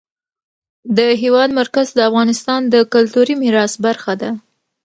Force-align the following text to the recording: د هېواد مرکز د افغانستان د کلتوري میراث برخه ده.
د 0.97 0.99
هېواد 1.21 1.49
مرکز 1.59 1.87
د 1.93 1.99
افغانستان 2.09 2.61
د 2.73 2.75
کلتوري 2.93 3.35
میراث 3.43 3.73
برخه 3.85 4.13
ده. 4.21 4.31